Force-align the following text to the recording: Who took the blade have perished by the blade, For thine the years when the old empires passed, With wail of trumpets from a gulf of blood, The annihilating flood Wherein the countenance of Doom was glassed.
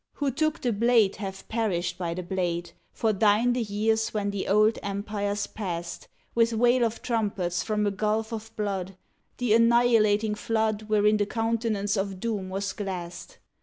Who 0.13 0.31
took 0.31 0.61
the 0.61 0.73
blade 0.73 1.17
have 1.17 1.47
perished 1.47 1.99
by 1.99 2.15
the 2.15 2.23
blade, 2.23 2.71
For 2.91 3.13
thine 3.13 3.53
the 3.53 3.61
years 3.61 4.15
when 4.15 4.31
the 4.31 4.47
old 4.47 4.79
empires 4.81 5.45
passed, 5.45 6.07
With 6.33 6.53
wail 6.53 6.83
of 6.83 7.03
trumpets 7.03 7.61
from 7.61 7.85
a 7.85 7.91
gulf 7.91 8.31
of 8.33 8.51
blood, 8.55 8.95
The 9.37 9.53
annihilating 9.53 10.33
flood 10.33 10.81
Wherein 10.89 11.17
the 11.17 11.27
countenance 11.27 11.97
of 11.97 12.19
Doom 12.19 12.49
was 12.49 12.73
glassed. 12.73 13.37